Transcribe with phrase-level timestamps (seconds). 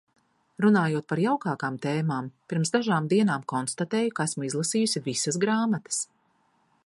[0.63, 6.01] Runājot par jaukākām tēmām, pirms dažām dienām konstatēju, ka esmu izlasījusi visas grāmatas.